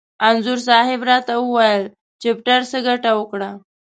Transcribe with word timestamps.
انځور 0.27 0.59
صاحب 0.67 1.01
را 1.09 1.17
ته 1.27 1.33
وویل: 1.39 1.83
چپټر 2.21 2.61
څه 2.71 2.77
ګټه 2.87 3.11
وکړه؟ 3.15 3.49